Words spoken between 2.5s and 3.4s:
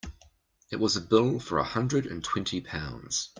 pounds.